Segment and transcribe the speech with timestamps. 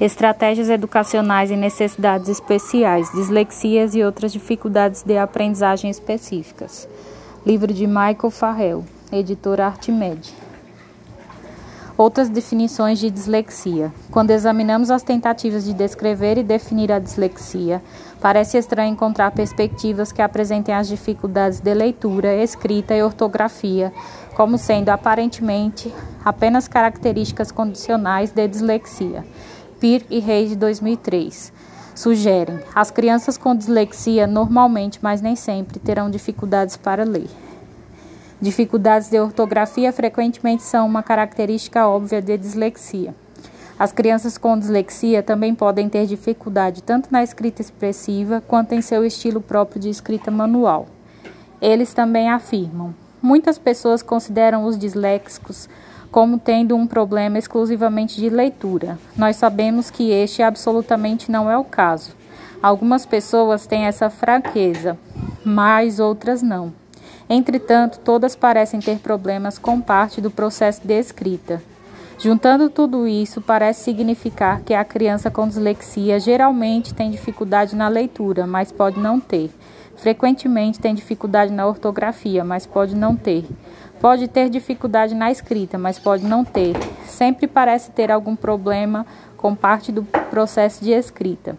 [0.00, 6.88] Estratégias educacionais e necessidades especiais, dislexias e outras dificuldades de aprendizagem específicas.
[7.46, 10.34] Livro de Michael Farrell, editora Artimed.
[11.96, 13.92] Outras definições de dislexia.
[14.10, 17.80] Quando examinamos as tentativas de descrever e definir a dislexia,
[18.20, 23.92] parece estranho encontrar perspectivas que apresentem as dificuldades de leitura, escrita e ortografia
[24.34, 29.24] como sendo aparentemente apenas características condicionais de dislexia.
[29.84, 31.52] Peer e Reis de 2003
[31.94, 37.28] sugerem: as crianças com dislexia normalmente, mas nem sempre, terão dificuldades para ler.
[38.40, 43.14] Dificuldades de ortografia frequentemente são uma característica óbvia de dislexia.
[43.78, 49.04] As crianças com dislexia também podem ter dificuldade tanto na escrita expressiva quanto em seu
[49.04, 50.86] estilo próprio de escrita manual.
[51.60, 52.94] Eles também afirmam:
[53.24, 55.66] muitas pessoas consideram os disléxicos
[56.10, 58.98] como tendo um problema exclusivamente de leitura.
[59.16, 62.14] Nós sabemos que este absolutamente não é o caso.
[62.62, 64.96] Algumas pessoas têm essa fraqueza,
[65.44, 66.72] mas outras não.
[67.28, 71.62] Entretanto, todas parecem ter problemas com parte do processo de escrita.
[72.18, 78.46] Juntando tudo isso, parece significar que a criança com dislexia geralmente tem dificuldade na leitura,
[78.46, 79.50] mas pode não ter.
[79.96, 83.44] Frequentemente tem dificuldade na ortografia, mas pode não ter.
[84.00, 86.74] Pode ter dificuldade na escrita, mas pode não ter.
[87.06, 91.56] Sempre parece ter algum problema com parte do processo de escrita.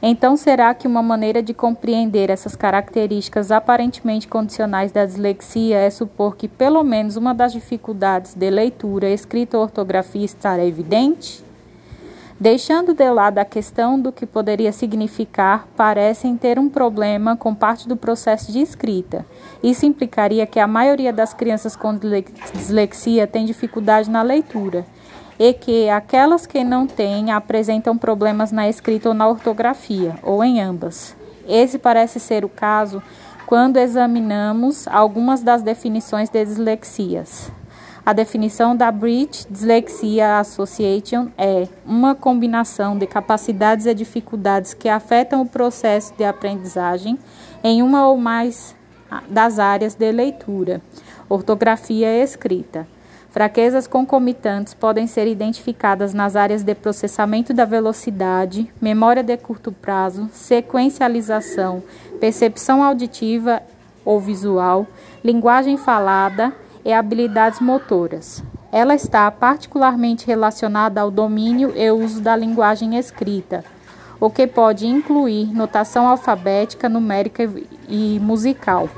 [0.00, 6.36] Então, será que uma maneira de compreender essas características aparentemente condicionais da dislexia é supor
[6.36, 11.42] que pelo menos uma das dificuldades de leitura, escrita ou ortografia estará evidente?
[12.40, 17.88] Deixando de lado a questão do que poderia significar, parecem ter um problema com parte
[17.88, 19.26] do processo de escrita.
[19.60, 21.98] Isso implicaria que a maioria das crianças com
[22.54, 24.86] dislexia tem dificuldade na leitura
[25.38, 30.60] e que aquelas que não têm apresentam problemas na escrita ou na ortografia, ou em
[30.60, 31.16] ambas.
[31.46, 33.02] Esse parece ser o caso
[33.46, 37.50] quando examinamos algumas das definições de dislexias.
[38.04, 45.42] A definição da British Dyslexia Association é uma combinação de capacidades e dificuldades que afetam
[45.42, 47.18] o processo de aprendizagem
[47.62, 48.74] em uma ou mais
[49.28, 50.80] das áreas de leitura,
[51.28, 52.86] ortografia e escrita.
[53.30, 60.30] Fraquezas concomitantes podem ser identificadas nas áreas de processamento da velocidade, memória de curto prazo,
[60.32, 61.82] sequencialização,
[62.18, 63.62] percepção auditiva
[64.02, 64.86] ou visual,
[65.22, 68.42] linguagem falada e habilidades motoras.
[68.72, 73.62] Ela está particularmente relacionada ao domínio e uso da linguagem escrita,
[74.18, 77.48] o que pode incluir notação alfabética, numérica
[77.86, 78.88] e musical.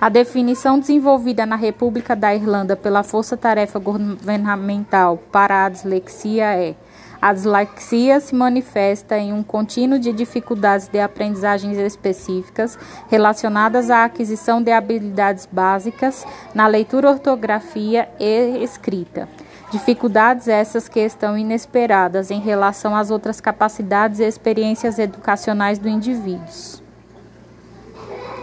[0.00, 6.74] A definição desenvolvida na República da Irlanda pela Força Tarefa Governamental para a Dislexia é
[7.20, 12.78] a dislexia se manifesta em um contínuo de dificuldades de aprendizagens específicas
[13.10, 16.24] relacionadas à aquisição de habilidades básicas
[16.54, 19.28] na leitura, ortografia e escrita.
[19.70, 26.89] Dificuldades essas que estão inesperadas em relação às outras capacidades e experiências educacionais do indivíduo.